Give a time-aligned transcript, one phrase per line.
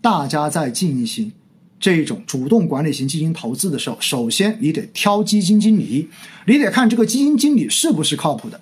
[0.00, 1.32] 大家在进行
[1.78, 6.08] 这种主动管理型基金投资的时候，首先你得挑基金经理，
[6.46, 8.60] 你得看这个基金经理是不是靠谱的。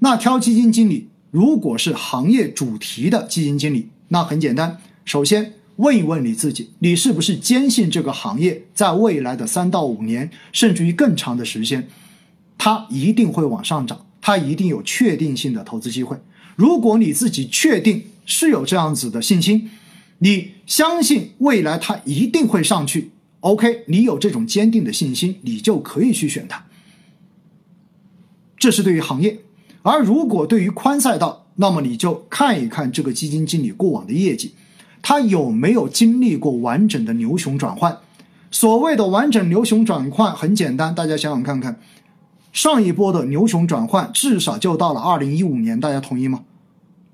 [0.00, 11.88] 那挑基金经理，如果是行业主题的基金经理，那很简单，首先问一问你自己，你是不是坚信这个行业在未来的三到五年，甚至于更长的时间，
[12.58, 16.16] 它一定会往上涨，它一定有确定性的投资机会。
[16.56, 19.70] 如果你自己确定是有这样子的信心，
[20.18, 26.64] 你相信未来它一定会上去，OK，你有这种坚定的信心，你就可以去选它。
[28.58, 29.40] 这是对于行业。
[29.82, 34.54] 而如果对于宽赛道，那么你就看一看这个基金经理过往的业绩，
[35.00, 37.98] 他有没有经历过完整的牛熊转换？
[38.50, 41.78] 所谓的完整牛熊转换很简单，大家想想看看，
[42.52, 46.42] 上一波的牛熊转换至少就到了二零一五年，大家同意吗？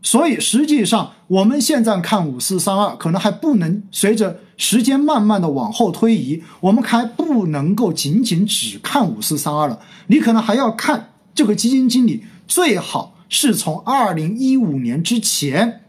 [0.03, 12.25] 所以实际上我们现在看五四三二，可能还不能随着时间慢慢的往后推移，我们还不能够仅仅只看五四三二了，你可能还要看这个基金经理。
[12.49, 15.83] 最好是从二零一五年之前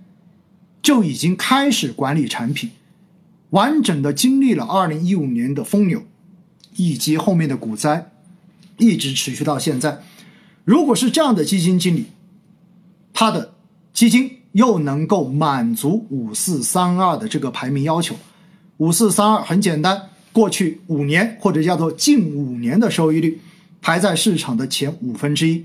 [0.82, 2.70] 就已经开始管理产品，
[3.50, 6.04] 完整的经历了二零一五年的疯牛，
[6.76, 8.12] 以及后面的股灾，
[8.78, 10.04] 一直持续到现在。
[10.64, 12.06] 如果是这样的基金经理，
[13.12, 13.53] 他的
[13.94, 18.16] 基金又能够满足五四三二的这个排名要求，
[18.78, 23.40] 五四三二很简单，过去五年或者叫做近五年的收益率
[23.82, 25.64] 排在市场的前五分之一。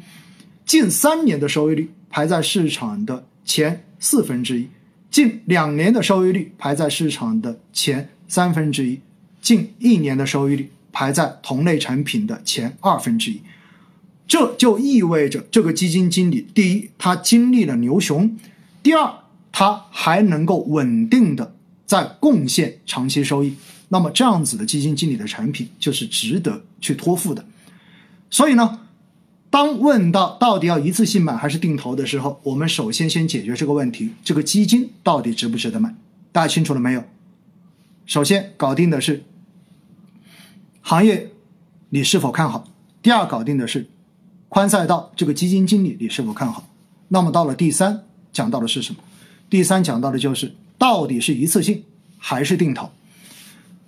[0.66, 4.68] 近三年的收益率排在市场的前四分之一，
[5.10, 9.00] 近两年的收益率排在市场的前三分之一，
[9.40, 13.40] 近一年的收益率排在同类产品的前二分之一。
[14.28, 18.28] 这就意味着这个基金经理，第一，他经历了牛熊；
[18.82, 19.12] 第二，
[19.50, 23.56] 他还能够稳定的在贡献长期收益。
[23.88, 27.44] 那么这样子的基金经理的产品就是值得去托付的。
[28.30, 28.82] 所以呢？
[29.50, 35.94] 当问到到底要一次性买还是定投的时候，我们首先先解决这个问题：这个基金到底值不值得买？
[36.32, 37.02] 大家清楚了没有？
[38.04, 39.24] 首先搞定的是
[40.82, 41.30] 行业
[41.88, 42.68] 你是否看好，
[43.00, 43.88] 第二搞定的是
[44.48, 46.64] 宽赛道这个基金经理你是否看好。
[47.08, 49.00] 那么到了第三，讲到的是什么？
[49.50, 51.84] 第三讲到的就是到底是一次性
[52.18, 52.90] 还是定投。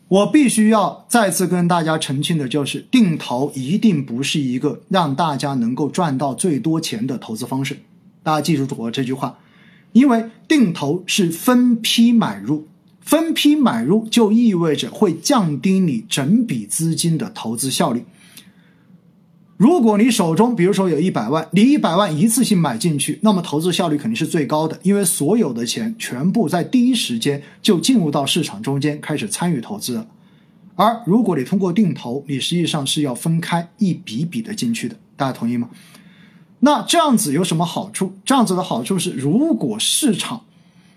[0.09, 7.79] 我必须要再次跟大家澄清的就是，定投一定不是一个让大家能够赚到最多钱的投资方式。
[8.23, 9.39] 大家记住我这句话，
[9.93, 12.67] 因为定投是分批买入，
[13.01, 18.05] 分批买入就意味着会降低你整笔资金的投资效率。
[19.61, 30.07] 如果你手中比如说有一百万，你一百万一次性买进去，那么投资效率肯定是最高的，因为所有的钱全部在第一时间就进入到市场中间开始参与投资了。
[30.77, 35.69] 而如果你通过定投，你实际上是要分开一笔笔的进去的，大家同意吗？
[36.61, 38.15] 那这样子有什么好处？
[38.25, 40.43] 这样子的好处是，如果市场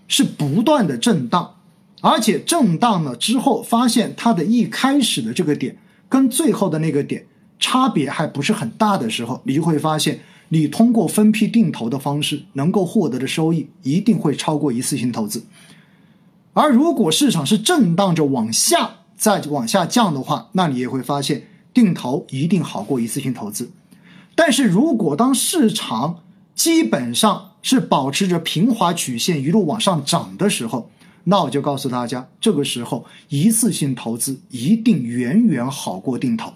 [0.08, 1.56] 是不断的震荡，
[2.00, 5.76] 而且震荡了之后发现它的一开始的这个点
[6.08, 7.26] 跟最后的那个点。
[7.58, 15.44] 差别还不是很大的时候，你就会发现，你通过分批定投的方式能够获得的收益一定会超过一次性投资。
[16.52, 23.70] 而如果市场是震荡着往下再往下降的话，那你也会发现定投一定好过一次性投资。
[24.34, 26.20] 但是如果当市场
[26.54, 30.90] 基本上是保持着平滑曲线一路往上涨的时候，
[31.24, 36.52] 那我就告诉大家，这个时候一次性投资一定远远好过定投。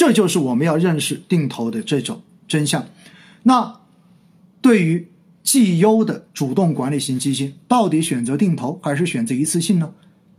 [0.00, 2.86] 这就是我们要认识定投的这种真相。
[3.42, 3.80] 那
[4.62, 5.06] 对于
[5.42, 9.92] 绩优的主动管理型基金，到底选择定投还是选择一次性呢？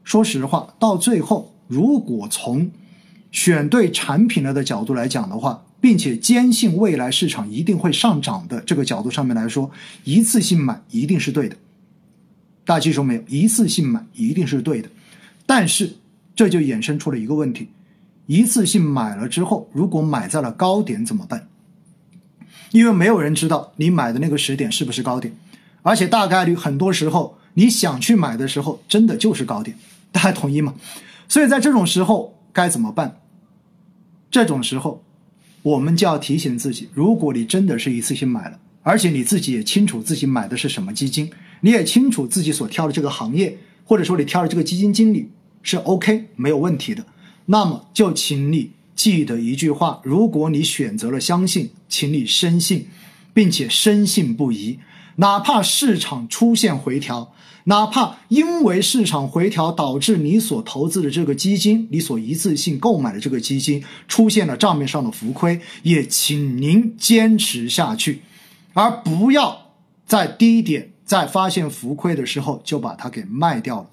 [0.03, 2.71] 说实话，到最后，如果从
[3.29, 9.69] 选对产品了的角度来讲的话，并且坚信未来市场一定会上涨的这个角度上面来说，
[10.03, 11.55] 一次性买一定是对的。
[12.65, 13.21] 大家记住没有？
[13.27, 14.89] 一次性买一定是对的。
[15.45, 15.97] 但是
[16.35, 17.67] 这就衍生出了一个问题。
[18.25, 21.47] 一次性买了之后，如果买在了高点怎么办？
[22.71, 25.35] 因为没有人知道你买的那个时点是不是高点，
[25.81, 29.77] 而且大概率很多时候你想去买的时候，真的就是高点。
[30.13, 30.75] 大家同意吗？
[31.27, 33.17] 所以在这种时候该怎么办？
[34.29, 35.03] 这种时候，
[35.63, 41.29] 我们就要提醒自己：如果你真的是一次性买了，而且你自己也清楚自己买的是什么基金，
[41.59, 45.29] 你也清楚自己所挑的这个行业，或者说你挑的这个基金经理
[45.61, 47.05] 是 OK 没有问题的。
[47.51, 52.87] 那么就请你记得一句话：如果你选择了相信，请你深信，
[53.33, 54.79] 并且深信不疑。
[55.17, 57.33] 哪怕市场出现回调，
[57.65, 68.21] 哪怕因为市场回调导致你所投资的这个基金，你所一次性购买的这个基金出现了账面上的浮亏，也请您坚持下去，
[68.71, 69.73] 而不要
[70.05, 73.89] 在低点在发现浮亏的时候就把它给卖掉了。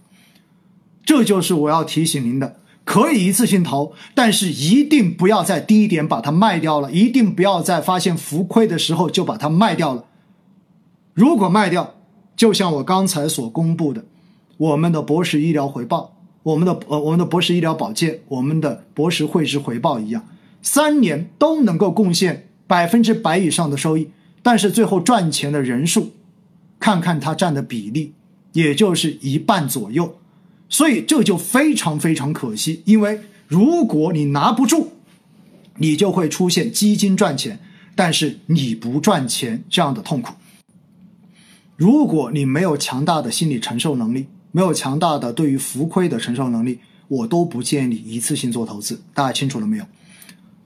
[1.05, 2.61] 这就是我要提醒您的。
[2.89, 10.07] 可以一次性投，但是一定不要在低点把它卖掉了，一定不要在发现浮亏的时候就把它卖掉了。
[11.13, 11.97] 如果卖掉，
[12.35, 14.07] 就像我刚才所公布的，
[14.57, 20.25] 我们的博时医疗回报，我们的呃我们的博时医疗保健，我们的博时汇智回报一样，
[20.63, 24.09] 三年都能够贡献百分之百以上的收益，
[24.43, 26.13] 但是最后赚钱的人数，
[26.81, 28.15] 看看它占的比例，
[28.55, 30.17] 也就是一半左右。
[30.69, 34.93] 所以这就非常非常可惜，因为如果你拿不住，
[35.77, 37.59] 你就会出现基金赚钱，
[37.95, 40.35] 但是你不赚钱这样的痛苦。
[41.77, 49.01] 如果你没有强大的心理承受能力，没有强大的对于浮亏的承受能力，我都不建议你一次性做投资。
[49.15, 49.85] 大家清楚了没有？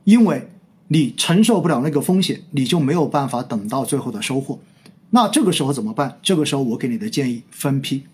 [0.05, 0.49] 因为
[0.89, 4.59] 你承受不了那个风险，你就没有办法等到最后的收获。
[5.11, 6.19] 那这个时候怎么办？
[6.23, 8.05] 这个时候我给你的建议，分批，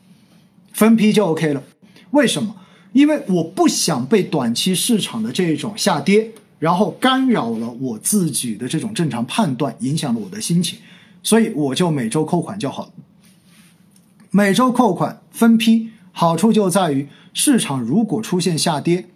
[0.73, 1.63] 分批就 OK 了。
[2.11, 2.55] 为什么？
[2.93, 10.79] 因为我不想被短期市场的这种下跌，然后干扰了我自己的这种正常判断，影响了我的心情，
[11.23, 12.91] 所以我就每周扣款就好了。
[14.31, 19.07] 每周扣款分批，好处就在于市场如果出现下跌，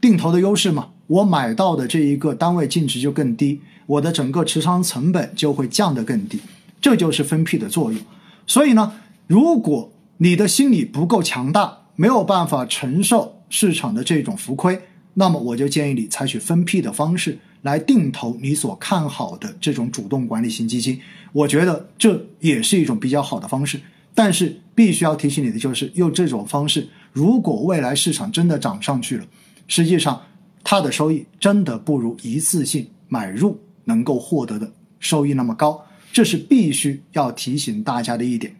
[0.00, 6.38] 定投的优势嘛，我买到的这一个单位净值就更低，我的整个持仓成本就会降得更低，
[6.80, 8.00] 这就是分批的作用。
[8.46, 8.92] 所以呢，
[9.26, 14.80] 如果你的心理不够强大，没有办法承受市场的这种浮亏，
[15.12, 20.98] 那么我就建议你采取分批的方式来定投你所看好的这种主动管理型基金。
[21.30, 23.78] 我觉得这也是一种比较好的方式。
[24.14, 29.26] 但是必须要提醒你的就是，用这种方式，如果未来市场真的涨上去了，
[29.68, 30.22] 实际上
[30.64, 35.84] 它的收益真的不如一次性买入能够获得的收益那么高。
[36.10, 38.56] 这是必须要提醒大家的一点。